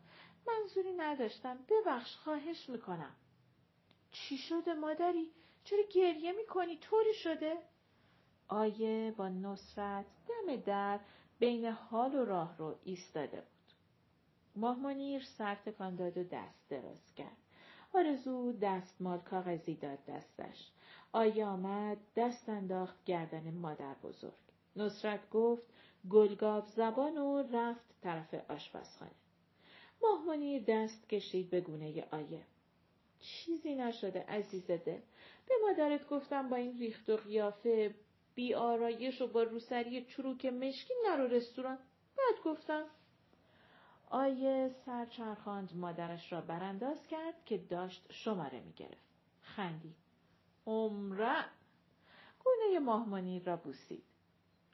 منظوری 0.46 0.92
نداشتم. 0.92 1.58
ببخش 1.68 2.16
خواهش 2.16 2.68
می‌کنم. 2.68 3.14
چی 4.10 4.38
شده 4.38 4.74
مادری؟ 4.74 5.30
چرا 5.64 5.82
گریه 5.94 6.32
می‌کنی؟ 6.32 6.76
طوری 6.76 7.14
شده؟ 7.14 7.58
آیه 8.48 9.14
با 9.16 9.28
نصرت 9.28 10.06
دم 10.28 10.56
در 10.56 11.00
بین 11.38 11.64
حال 11.64 12.14
و 12.14 12.24
راه 12.24 12.56
رو 12.58 12.78
ایستاده 12.84 13.36
بود. 13.36 13.48
ماهمانیر 14.56 15.24
سر 15.24 15.54
تکان 15.54 15.96
داد 15.96 16.18
و 16.18 16.24
دست 16.24 16.68
دراز 16.68 17.14
کرد. 17.14 17.36
آرزو 17.94 18.52
دستمال 18.52 19.18
کاغذی 19.18 19.74
داد 19.74 20.04
دستش. 20.04 20.70
آیه 21.12 21.46
آمد 21.46 21.98
دست 22.16 22.48
انداخت 22.48 23.04
گردن 23.04 23.54
مادر 23.54 23.94
بزرگ. 23.94 24.32
نصرت 24.76 25.30
گفت 25.30 25.62
گلگاب 26.10 26.66
زبان 26.66 27.18
و 27.18 27.42
رفت 27.52 28.00
طرف 28.02 28.34
آشپزخانه. 28.48 29.10
ماهمانی 30.02 30.60
دست 30.60 31.08
کشید 31.08 31.50
به 31.50 31.60
گونه 31.60 32.04
آیه. 32.10 32.42
چیزی 33.20 33.74
نشده 33.74 34.24
عزیز 34.28 34.66
دل. 34.66 35.00
به 35.48 35.54
مادرت 35.62 36.08
گفتم 36.08 36.48
با 36.48 36.56
این 36.56 36.78
ریخت 36.78 37.10
و 37.10 37.16
قیافه 37.16 37.94
بی 38.34 38.54
آرایش 38.54 39.22
و 39.22 39.26
با 39.26 39.42
روسری 39.42 40.04
چروک 40.04 40.46
مشکی 40.46 40.94
نرو 41.06 41.26
رستوران. 41.26 41.78
بعد 42.18 42.44
گفتم 42.44 42.84
آیه 44.10 44.70
سرچرخاند 44.86 45.76
مادرش 45.76 46.32
را 46.32 46.40
برانداز 46.40 47.06
کرد 47.06 47.44
که 47.44 47.58
داشت 47.58 48.12
شماره 48.12 48.60
می 48.60 48.72
گرفت. 48.72 49.08
خندید. 49.42 50.07
عمره 50.68 51.44
گونه 52.44 52.78
ماهمانی 52.78 53.40
را 53.40 53.56
بوسید. 53.56 54.02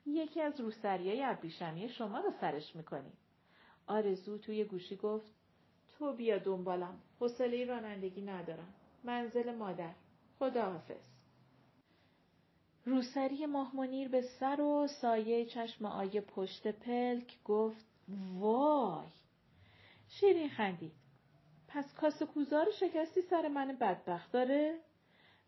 یکی 0.06 0.40
از 0.40 0.60
روسریای 0.60 1.24
ابریشمی 1.24 1.88
شما 1.88 2.20
رو 2.20 2.30
سرش 2.40 2.76
می‌کنی. 2.76 3.12
آرزو 3.86 4.38
توی 4.38 4.64
گوشی 4.64 4.96
گفت 4.96 5.32
تو 5.98 6.12
بیا 6.12 6.38
دنبالم. 6.38 7.00
حوصله 7.20 7.64
رانندگی 7.64 8.22
ندارم. 8.22 8.74
منزل 9.04 9.54
مادر. 9.54 9.94
خداحافظ. 10.38 11.04
روسری 12.86 13.46
ماهمنیر 13.46 14.08
به 14.08 14.22
سر 14.22 14.60
و 14.60 14.86
سایه 14.86 15.46
چشم 15.46 15.86
آیه 15.86 16.20
پشت 16.20 16.68
پلک 16.68 17.42
گفت 17.44 17.86
وای 18.38 19.06
شیرین 20.08 20.48
خندید 20.48 20.92
پس 21.68 21.94
کاسه 21.94 22.26
کوزار 22.26 22.66
شکستی 22.80 23.22
سر 23.22 23.48
من 23.48 23.76
بدبخت 23.80 24.32
داره 24.32 24.78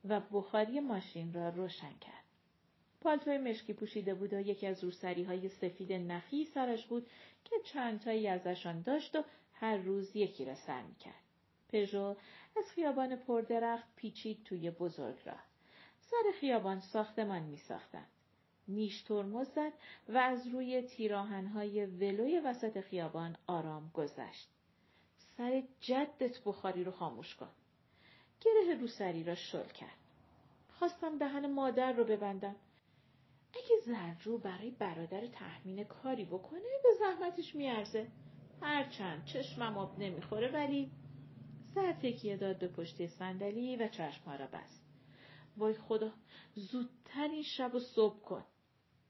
و 0.09 0.21
بخاری 0.21 0.81
ماشین 0.81 1.33
را 1.33 1.49
روشن 1.49 1.93
کرد 2.01 2.25
پالتوی 3.01 3.39
مشکی 3.39 3.73
پوشیده 3.73 4.15
بود 4.15 4.33
و 4.33 4.41
یکی 4.41 4.67
از 4.67 4.85
روسری 4.85 5.25
های 5.25 5.49
سفید 5.49 5.93
نخی 5.93 6.45
سرش 6.45 6.87
بود 6.87 7.07
که 7.45 7.57
چند 7.65 8.01
تایی 8.01 8.29
ازشان 8.29 8.83
داشت 8.83 9.17
و 9.17 9.25
هر 9.53 9.77
روز 9.77 10.17
یکی 10.17 10.45
را 10.45 10.55
سر 10.55 10.83
می‌کرد. 10.83 11.23
پژو 11.69 12.17
از 12.57 12.71
خیابان 12.75 13.17
پردرخت 13.17 13.89
پیچید 13.97 14.45
توی 14.45 14.71
بزرگ 14.71 15.17
راه. 15.25 15.45
سر 16.01 16.33
خیابان 16.41 16.81
ساختمان 16.81 17.43
می 17.43 17.57
ساختند. 17.57 18.09
نیش 18.69 19.03
ترمز 19.03 19.49
زد 19.49 19.73
و 20.09 20.19
از 20.19 20.47
روی 20.47 20.83
تیراهنهای 20.83 21.87
ولوی 21.87 22.41
وسط 22.41 22.81
خیابان 22.81 23.37
آرام 23.47 23.91
گذشت. 23.95 24.49
سر 25.37 25.63
جدت 25.81 26.45
بخاری 26.45 26.85
رو 26.85 26.93
خاموش 26.93 27.35
کن. 27.35 27.51
گره 28.41 28.81
روسری 28.81 29.25
را 29.25 29.35
شل 29.35 29.67
کرد. 29.67 29.99
خواستم 30.69 31.19
دهن 31.19 31.53
مادر 31.53 31.93
رو 31.93 32.05
ببندم. 32.05 32.57
اگه 33.55 33.81
زرجو 33.87 34.39
برای 34.39 34.71
برادر 34.71 35.27
تحمین 35.27 35.85
کاری 35.85 36.25
بکنه 36.25 36.61
به 36.83 36.89
زحمتش 36.99 37.55
میارزه. 37.55 38.09
هرچند 38.63 39.25
چشمم 39.25 39.79
آب 39.79 39.99
نمی‌خوره 39.99 40.53
ولی 40.53 40.91
سر 41.75 41.93
تکیه 41.93 42.37
داد 42.37 42.59
به 42.59 42.69
پشت 42.69 43.07
صندلی 43.07 43.77
و 43.77 43.89
چشمها 43.89 44.37
را 44.37 44.47
بست. 44.47 44.87
وای 45.57 45.75
خدا 45.75 46.13
زودتر 46.55 47.29
این 47.29 47.43
شب 47.43 47.75
و 47.75 47.81
صبح 47.81 48.21
کن. 48.21 48.45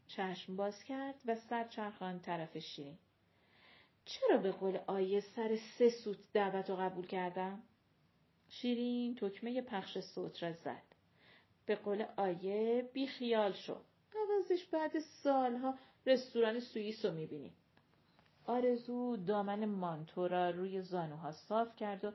چشم 0.08 0.56
باز 0.56 0.84
کرد 0.84 1.22
و 1.26 1.36
سر 1.36 1.68
چرخان 1.68 2.20
طرف 2.20 2.58
شیرین. 2.58 2.98
چرا 4.04 4.38
به 4.38 4.52
قول 4.52 4.78
آیه 4.86 5.20
سر 5.20 5.58
سه 5.78 5.90
سوت 5.90 6.18
دعوت 6.32 6.70
رو 6.70 6.76
قبول 6.76 7.06
کردم؟ 7.06 7.62
شیرین 8.48 9.14
تکمه 9.14 9.62
پخش 9.62 9.98
صوت 10.00 10.42
را 10.42 10.52
زد. 10.52 10.82
به 11.66 11.76
قول 11.76 12.04
آیه 12.16 12.90
بی 12.92 13.06
خیال 13.06 13.52
شو. 13.52 13.76
عوضش 14.14 14.64
بعد 14.64 14.98
سالها 14.98 15.74
رستوران 16.06 16.60
سوئیس 16.60 17.04
رو 17.04 17.12
می‌بینیم. 17.12 17.56
آرزو 18.44 19.16
دامن 19.16 19.64
مانتو 19.64 20.28
را 20.28 20.50
روی 20.50 20.82
زانوها 20.82 21.32
صاف 21.32 21.76
کرد 21.76 22.04
و 22.04 22.12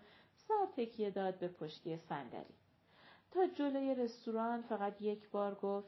سر 0.47 0.67
تکیه 0.77 1.09
داد 1.09 1.39
به 1.39 1.47
پشتی 1.47 1.97
صندلی. 1.97 2.55
تا 3.31 3.47
جلوی 3.47 3.95
رستوران 3.95 4.61
فقط 4.61 5.01
یک 5.01 5.29
بار 5.29 5.55
گفت 5.55 5.88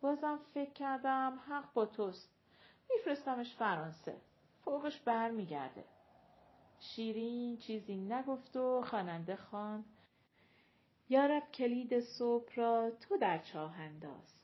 بازم 0.00 0.38
فکر 0.54 0.72
کردم 0.72 1.40
حق 1.48 1.72
با 1.72 1.86
توست 1.86 2.28
میفرستمش 2.90 3.54
فرانسه 3.54 4.16
فوقش 4.64 5.00
برمیگرده 5.00 5.84
شیرین 6.80 7.56
چیزی 7.56 7.96
نگفت 7.96 8.56
و 8.56 8.82
خواننده 8.82 9.36
خواند. 9.36 9.84
یارب 11.08 11.42
کلید 11.54 12.00
صبح 12.00 12.54
را 12.54 12.90
تو 13.00 13.16
در 13.16 13.38
چاه 13.38 13.80
انداز. 13.80 14.34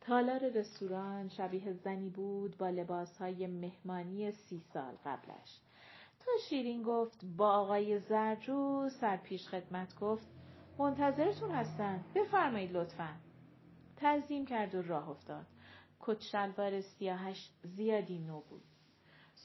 تالار 0.00 0.48
رستوران 0.48 1.28
شبیه 1.28 1.72
زنی 1.72 2.10
بود 2.10 2.56
با 2.56 2.70
لباسهای 2.70 3.46
مهمانی 3.46 4.32
سی 4.32 4.62
سال 4.72 4.94
قبلش. 5.04 5.60
تا 6.20 6.32
شیرین 6.48 6.82
گفت 6.82 7.24
با 7.36 7.50
آقای 7.50 7.98
زرجو 7.98 8.88
سرپیش 8.88 9.48
خدمت 9.48 9.98
گفت 9.98 10.26
منتظرتون 10.78 11.50
هستن 11.50 12.04
بفرمایید 12.14 12.72
لطفا. 12.72 13.14
تعظیم 13.96 14.46
کرد 14.46 14.74
و 14.74 14.82
راه 14.82 15.10
افتاد. 15.10 15.46
کت 16.00 16.20
شلوار 16.20 16.80
سیاهش 16.80 17.50
زیادی 17.62 18.18
نو 18.18 18.40
بود. 18.40 18.75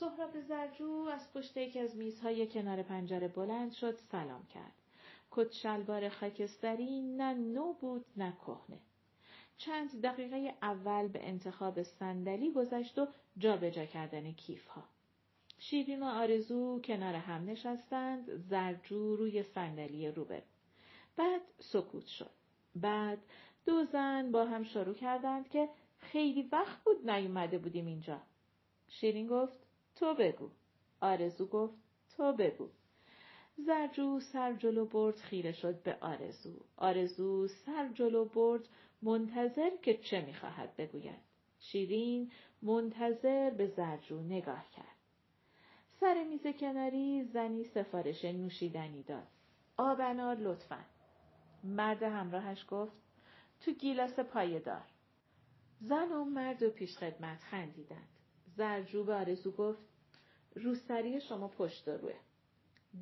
سهراب 0.01 0.41
زرجو 0.41 0.91
از 0.91 1.34
پشت 1.34 1.58
یکی 1.58 1.79
از 1.79 1.96
میزهای 1.96 2.48
کنار 2.48 2.84
پنجره 2.84 3.27
بلند 3.27 3.72
شد 3.72 4.00
سلام 4.12 4.46
کرد. 4.46 4.72
کت 5.31 5.51
شلوار 5.51 6.10
خاکستری 6.10 7.01
نه 7.01 7.34
نو 7.34 7.74
بود 7.74 8.05
نه 8.17 8.34
کهنه. 8.41 8.79
چند 9.58 10.01
دقیقه 10.01 10.53
اول 10.62 11.08
به 11.08 11.27
انتخاب 11.27 11.84
صندلی 11.84 12.51
گذشت 12.51 13.00
و 13.00 13.08
جابجا 13.38 13.86
کردن 13.86 14.31
کیف 14.31 14.67
ها. 14.67 14.84
شیرین 15.60 16.03
و 16.03 16.05
آرزو 16.05 16.81
کنار 16.81 17.15
هم 17.15 17.50
نشستند 17.50 18.38
زرجو 18.38 19.15
روی 19.15 19.43
صندلی 19.43 20.12
روبرو. 20.12 20.41
بعد 21.15 21.41
سکوت 21.60 22.05
شد. 22.05 22.31
بعد 22.75 23.20
دو 23.65 23.84
زن 23.84 24.31
با 24.31 24.46
هم 24.46 24.63
شروع 24.63 24.96
کردند 24.96 25.50
که 25.50 25.70
خیلی 26.00 26.50
وقت 26.51 26.84
بود 26.84 27.10
نیومده 27.10 27.58
بودیم 27.58 27.86
اینجا. 27.86 28.22
شیرین 28.88 29.27
گفت 29.27 29.71
تو 30.01 30.13
بگو. 30.13 30.50
آرزو 31.01 31.46
گفت 31.48 31.74
تو 32.17 32.34
بگو. 32.34 32.70
زرجو 33.58 34.20
سر 34.20 34.53
جلو 34.53 34.86
برد 34.86 35.15
خیره 35.15 35.51
شد 35.51 35.84
به 35.84 35.98
آرزو. 36.01 36.60
آرزو 36.77 37.48
سر 37.48 37.89
جلو 37.93 38.25
برد 38.25 38.70
منتظر 39.01 39.70
که 39.81 39.98
چه 39.98 40.25
می‌خواهد 40.25 40.75
بگوید. 40.75 41.20
شیرین 41.60 42.31
منتظر 42.62 43.50
به 43.50 43.67
زرجو 43.67 44.22
نگاه 44.22 44.70
کرد. 44.70 44.96
سر 46.00 46.24
میز 46.24 46.48
کناری 46.48 47.24
زنی 47.24 47.63
سفارش 47.63 48.25
نوشیدنی 48.25 49.03
داد. 49.03 49.27
آبنار 49.77 50.36
لطفا. 50.36 50.86
مرد 51.63 52.03
همراهش 52.03 52.65
گفت 52.70 52.93
تو 53.60 53.72
گیلاس 53.72 54.20
پایه 54.20 54.60
دار. 54.60 54.88
زن 55.79 56.12
و 56.12 56.24
مرد 56.24 56.63
و 56.63 56.70
پیشخدمت 56.70 57.39
خندیدند. 57.39 58.08
زرجو 58.58 59.03
به 59.03 59.13
آرزو 59.13 59.51
گفت 59.51 59.90
روسری 60.55 61.22
شما 61.22 61.48
پشت 61.48 61.88
روه 61.88 62.13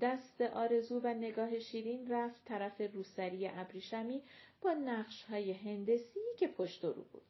دست 0.02 0.42
آرزو 0.42 1.00
و 1.04 1.14
نگاه 1.14 1.60
شیرین 1.60 2.12
رفت 2.12 2.46
طرف 2.46 2.82
روسری 2.94 3.48
ابریشمی 3.48 4.22
با 4.62 4.74
نقش 4.74 5.24
های 5.24 5.52
هندسی 5.52 6.20
که 6.38 6.48
پشت 6.48 6.86
رو 6.86 6.94
بود. 6.94 7.22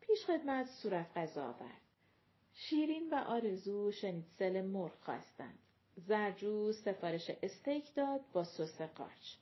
پیش 0.00 0.24
خدمت 0.24 0.66
صورت 0.66 1.16
غذا 1.16 1.44
آورد. 1.44 1.80
شیرین 2.54 3.10
و 3.10 3.14
آرزو 3.14 3.92
شنیتسل 3.92 4.62
مرغ 4.62 4.92
خواستند. 5.00 5.58
زرجو 5.96 6.72
سفارش 6.72 7.30
استیک 7.42 7.94
داد 7.94 8.20
با 8.32 8.44
سس 8.44 8.82
قارچ. 8.82 9.34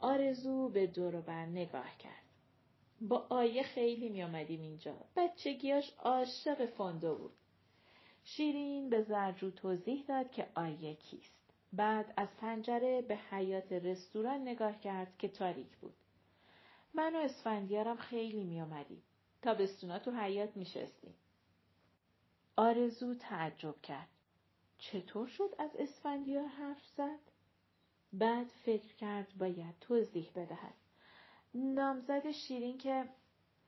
آرزو 0.00 0.68
به 0.68 0.86
دور 0.86 1.20
بر 1.20 1.46
نگاه 1.46 1.98
کرد. 1.98 2.24
با 3.00 3.26
آیه 3.30 3.62
خیلی 3.62 4.08
می 4.08 4.22
آمدیم 4.22 4.60
اینجا. 4.60 4.94
بچگیاش 5.16 5.92
عاشق 5.98 6.66
فاندو 6.66 7.14
بود. 7.14 7.32
شیرین 8.24 8.90
به 8.90 9.02
زرجو 9.02 9.50
توضیح 9.50 10.04
داد 10.08 10.30
که 10.30 10.48
آیه 10.54 10.94
کیست. 10.94 11.34
بعد 11.72 12.14
از 12.16 12.28
پنجره 12.36 13.02
به 13.02 13.16
حیات 13.16 13.72
رستوران 13.72 14.40
نگاه 14.40 14.80
کرد 14.80 15.18
که 15.18 15.28
تاریک 15.28 15.76
بود. 15.76 15.94
من 16.94 17.16
و 17.16 17.18
اسفندیارم 17.18 17.96
خیلی 17.96 18.44
می 18.44 18.60
آمدیم. 18.60 19.02
تا 19.42 19.54
تو 19.98 20.10
حیات 20.10 20.56
می 20.56 20.66
شستیم. 20.66 21.14
آرزو 22.56 23.14
تعجب 23.14 23.82
کرد. 23.82 24.08
چطور 24.78 25.26
شد 25.26 25.54
از 25.58 25.70
اسفندیار 25.78 26.46
حرف 26.46 26.86
زد؟ 26.96 27.18
بعد 28.12 28.46
فکر 28.46 28.94
کرد 28.94 29.32
باید 29.38 29.74
توضیح 29.80 30.30
بدهد. 30.34 30.74
نامزد 31.54 32.30
شیرین 32.30 32.78
که 32.78 33.08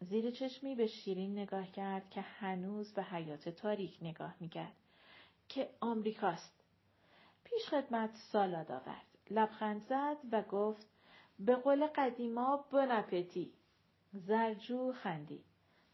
زیر 0.00 0.30
چشمی 0.30 0.74
به 0.74 0.86
شیرین 0.86 1.38
نگاه 1.38 1.72
کرد 1.72 2.10
که 2.10 2.20
هنوز 2.20 2.94
به 2.94 3.02
حیات 3.02 3.48
تاریک 3.48 3.98
نگاه 4.02 4.34
می‌کرد 4.40 4.76
که 5.48 5.70
آمریکاست. 5.80 6.64
پیش 7.44 7.68
خدمت 7.68 8.14
سالاد 8.14 8.72
آورد. 8.72 9.06
لبخند 9.30 9.82
زد 9.82 10.16
و 10.32 10.42
گفت 10.42 10.86
به 11.38 11.54
قول 11.56 11.86
قدیما 11.86 12.56
بنپتی. 12.72 13.52
زرجو 14.12 14.92
خندی. 14.92 15.44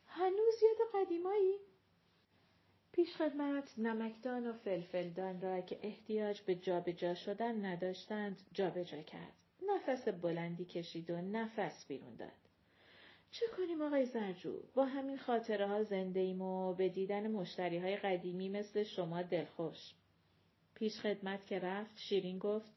هنوز 0.07 0.55
یاد 0.63 0.89
قدیمایی؟ 0.95 1.59
پیش 2.93 3.17
خدمت 3.17 3.79
نمکدان 3.79 4.47
و 4.47 4.53
فلفلدان 4.53 5.41
را 5.41 5.61
که 5.61 5.79
احتیاج 5.83 6.41
به 6.41 6.55
جابجا 6.55 6.93
جا 6.93 7.15
شدن 7.15 7.65
نداشتند 7.65 8.43
جابجا 8.53 8.83
جا 8.83 9.03
کرد. 9.03 9.33
نفس 9.69 10.09
بلندی 10.09 10.65
کشید 10.65 11.11
و 11.11 11.17
نفس 11.17 11.87
بیرون 11.87 12.17
داد. 12.17 12.42
چه 13.33 13.47
کنیم 13.57 13.83
آقای 13.83 14.07
زرجو؟ 14.07 14.63
با 14.75 14.85
همین 14.85 15.19
خاطره 15.19 15.67
ها 15.67 15.83
زنده 15.83 16.21
ایم 16.21 16.43
و 16.43 16.75
به 16.75 16.89
دیدن 16.89 17.31
مشتری 17.31 17.79
های 17.79 17.97
قدیمی 17.97 18.49
مثل 18.49 18.83
شما 18.83 19.23
دلخوش. 19.23 19.95
پیش 20.75 21.01
خدمت 21.01 21.47
که 21.47 21.59
رفت 21.59 21.99
شیرین 21.99 22.39
گفت 22.39 22.69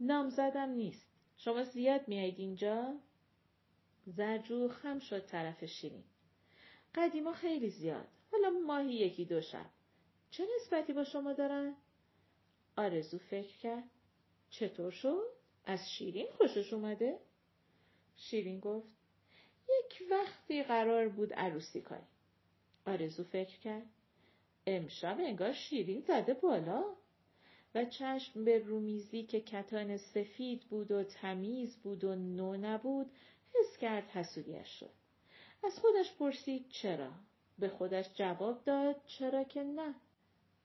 نامزدم 0.00 0.68
نیست. 0.68 1.06
شما 1.36 1.64
زیاد 1.64 2.08
میایید 2.08 2.38
اینجا؟ 2.38 2.94
زرجو 4.06 4.68
خم 4.68 4.98
شد 4.98 5.26
طرف 5.26 5.64
شیرین. 5.64 6.04
قدیما 6.94 7.32
خیلی 7.32 7.70
زیاد. 7.70 8.08
حالا 8.32 8.50
ماهی 8.50 8.94
یکی 8.94 9.24
دو 9.24 9.40
شب. 9.40 9.66
چه 10.30 10.46
نسبتی 10.56 10.92
با 10.92 11.04
شما 11.04 11.32
دارن؟ 11.32 11.76
آرزو 12.76 13.18
فکر 13.18 13.56
کرد. 13.56 13.90
چطور 14.50 14.90
شد؟ 14.90 15.24
از 15.64 15.90
شیرین 15.90 16.26
خوشش 16.38 16.72
اومده؟ 16.72 17.18
شیرین 18.16 18.60
گفت 18.60 18.88
یک 19.68 20.10
وقتی 20.10 20.62
قرار 20.62 21.08
بود 21.08 21.32
عروسی 21.32 21.82
کنی. 21.82 22.06
آرزو 22.86 23.24
فکر 23.24 23.58
کرد. 23.58 23.86
امشب 24.66 25.16
انگار 25.20 25.52
شیرین 25.52 26.00
زده 26.00 26.34
بالا. 26.34 26.84
و 27.74 27.84
چشم 27.84 28.44
به 28.44 28.58
رومیزی 28.58 29.22
که 29.22 29.40
کتان 29.40 29.96
سفید 29.96 30.62
بود 30.62 30.90
و 30.90 31.04
تمیز 31.04 31.76
بود 31.76 32.04
و 32.04 32.14
نو 32.14 32.56
نبود 32.56 33.10
حس 33.54 33.78
کرد 33.78 34.08
حسودیش 34.08 34.68
شد. 34.68 34.90
از 35.64 35.78
خودش 35.78 36.12
پرسید 36.18 36.68
چرا؟ 36.68 37.10
به 37.58 37.68
خودش 37.68 38.06
جواب 38.14 38.64
داد 38.64 38.96
چرا 39.06 39.44
که 39.44 39.62
نه؟ 39.62 39.94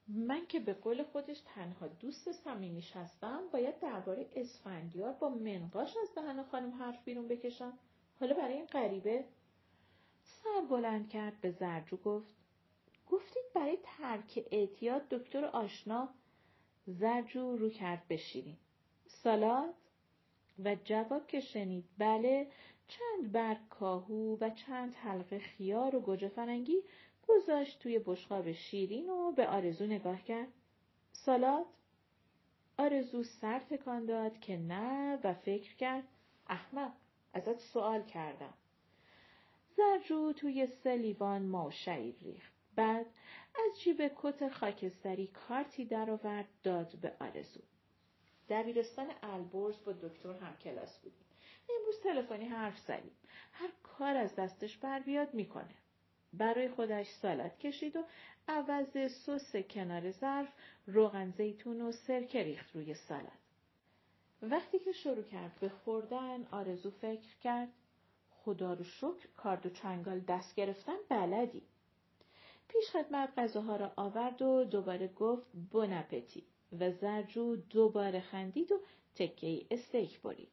من 0.07 0.45
که 0.47 0.59
به 0.59 0.73
قول 0.73 1.03
خودش 1.03 1.37
تنها 1.55 1.87
دوست 1.87 2.31
صمیمیش 2.31 2.91
هستم 2.91 3.41
باید 3.53 3.79
درباره 3.79 4.29
اسفندیار 4.35 5.13
با 5.13 5.29
منقاش 5.29 5.97
از 6.01 6.15
دهن 6.15 6.43
خانم 6.43 6.73
حرف 6.73 7.03
بیرون 7.05 7.27
بکشم 7.27 7.73
حالا 8.19 8.35
برای 8.35 8.53
این 8.53 8.65
غریبه 8.65 9.25
سر 10.23 10.61
بلند 10.69 11.09
کرد 11.09 11.41
به 11.41 11.51
زرجو 11.51 11.97
گفت 11.97 12.35
گفتید 13.11 13.43
برای 13.55 13.77
ترک 13.83 14.45
اعتیاد 14.51 15.09
دکتر 15.09 15.45
آشنا 15.45 16.09
زرجو 16.87 17.57
رو 17.57 17.69
کرد 17.69 18.07
به 18.07 18.17
شیرین. 18.17 18.57
سالاد؟ 19.07 19.73
و 20.63 20.75
جواب 20.83 21.27
که 21.27 21.39
شنید 21.39 21.85
بله 21.97 22.47
چند 22.87 23.31
برگ 23.31 23.67
کاهو 23.69 24.37
و 24.41 24.49
چند 24.49 24.93
حلقه 24.93 25.39
خیار 25.39 25.95
و 25.95 25.99
گوجه 25.99 26.27
فرنگی 26.27 26.77
گذاشت 27.27 27.79
توی 27.79 27.99
بشقاب 27.99 28.51
شیرین 28.51 29.09
و 29.09 29.31
به 29.31 29.47
آرزو 29.47 29.85
نگاه 29.85 30.23
کرد. 30.23 30.47
سالاد؟ 31.11 31.65
آرزو 32.77 33.23
سر 33.23 33.59
تکان 33.59 34.05
داد 34.05 34.39
که 34.39 34.57
نه 34.57 35.19
و 35.23 35.33
فکر 35.33 35.75
کرد 35.75 36.03
احمق 36.47 36.91
ازت 37.33 37.59
سوال 37.59 38.03
کردم. 38.03 38.53
زرجو 39.77 40.33
توی 40.33 40.67
سه 40.67 40.95
لیوان 40.95 41.41
ما 41.41 41.71
شعیر 41.71 42.15
ریخت. 42.21 42.53
بعد 42.75 43.05
از 43.55 43.81
جیب 43.81 44.11
کت 44.15 44.49
خاکستری 44.49 45.27
کارتی 45.27 45.85
درآورد 45.85 46.47
داد 46.63 46.95
به 47.01 47.13
آرزو. 47.19 47.61
دبیرستان 48.49 49.07
البرز 49.23 49.83
با 49.85 49.91
دکتر 49.91 50.33
هم 50.33 50.57
کلاس 50.57 50.99
بودیم. 50.99 51.25
امروز 51.69 51.99
تلفنی 52.03 52.45
حرف 52.45 52.79
زدیم. 52.79 53.15
هر 53.51 53.69
کار 53.83 54.15
از 54.15 54.35
دستش 54.35 54.77
بر 54.77 54.99
بیاد 54.99 55.33
می‌کنه. 55.33 55.75
برای 56.33 56.69
خودش 56.69 57.07
سالاد 57.07 57.57
کشید 57.57 57.95
و 57.95 58.03
عوض 58.47 59.11
سس 59.11 59.55
کنار 59.55 60.11
ظرف 60.11 60.53
روغن 60.87 61.31
زیتون 61.31 61.81
و 61.81 61.91
سرکه 61.91 62.43
ریخت 62.43 62.75
روی 62.75 62.93
سالاد. 62.93 63.48
وقتی 64.41 64.79
که 64.79 64.91
شروع 64.91 65.23
کرد 65.23 65.59
به 65.59 65.69
خوردن 65.69 66.47
آرزو 66.51 66.91
فکر 66.91 67.37
کرد 67.41 67.69
خدا 68.31 68.73
رو 68.73 68.83
شکر 68.83 69.27
کارد 69.37 69.65
و 69.65 69.69
چنگال 69.69 70.19
دست 70.19 70.55
گرفتن 70.55 70.97
بلدی. 71.09 71.61
پیش 72.67 72.89
خدمت 72.89 73.33
غذاها 73.37 73.75
را 73.75 73.91
آورد 73.95 74.41
و 74.41 74.63
دوباره 74.63 75.07
گفت 75.07 75.47
بونپتی 75.71 76.43
و 76.79 76.91
زرجو 76.91 77.55
دوباره 77.55 78.19
خندید 78.19 78.71
و 78.71 78.79
تکه 79.15 79.65
استیک 79.71 80.21
برید. 80.21 80.51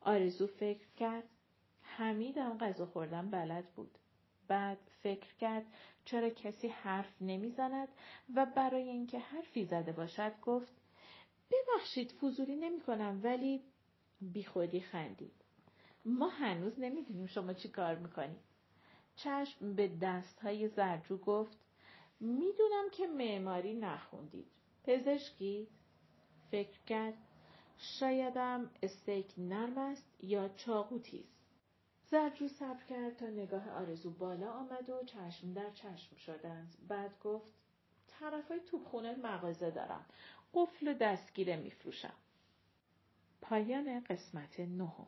آرزو 0.00 0.46
فکر 0.46 0.86
کرد 0.96 1.24
حمیدم 1.82 2.58
غذا 2.58 2.86
خوردن 2.86 3.30
بلد 3.30 3.64
بود. 3.64 3.98
بعد 4.48 4.78
فکر 5.02 5.34
کرد 5.34 5.66
چرا 6.04 6.30
کسی 6.30 6.68
حرف 6.68 7.22
نمی‌زند 7.22 7.88
و 8.34 8.46
برای 8.46 8.88
اینکه 8.88 9.18
حرفی 9.18 9.64
زده 9.64 9.92
باشد 9.92 10.32
گفت 10.42 10.79
ببخشید 11.50 12.12
فضولی 12.12 12.56
نمی 12.56 12.80
کنم 12.80 13.20
ولی 13.22 13.62
بیخودی 14.20 14.80
خندید. 14.80 15.32
ما 16.04 16.28
هنوز 16.28 16.80
نمی‌دونیم 16.80 17.26
شما 17.26 17.52
چی 17.52 17.68
کار 17.68 17.94
می‌کنید. 17.94 18.40
چشم 19.16 19.74
به 19.74 19.90
دست 20.02 20.40
های 20.40 20.68
زرجو 20.68 21.16
گفت 21.16 21.58
می‌دونم 22.20 22.90
که 22.92 23.06
معماری 23.06 23.74
نخوندید. 23.74 24.46
پزشکی؟ 24.84 25.68
فکر 26.50 26.78
کرد 26.86 27.14
شایدم 27.78 28.70
استیک 28.82 29.34
نرم 29.38 29.78
است 29.78 30.24
یا 30.24 30.48
چاقو 30.48 30.98
تیز. 30.98 31.26
زرجو 32.10 32.48
صبر 32.48 32.84
کرد 32.84 33.16
تا 33.16 33.26
نگاه 33.26 33.70
آرزو 33.70 34.10
بالا 34.10 34.52
آمد 34.52 34.90
و 34.90 35.04
چشم 35.04 35.52
در 35.52 35.70
چشم 35.70 36.16
شدند. 36.16 36.74
بعد 36.88 37.20
گفت 37.20 37.52
طرفای 38.08 38.60
توبخونه 38.60 39.16
مغازه 39.16 39.70
دارم. 39.70 40.06
قفل 40.54 40.88
و 40.88 40.94
دستگیره 40.94 41.56
میفروشم. 41.56 42.14
پایان 43.42 44.00
قسمت 44.00 44.60
نهم 44.60 45.06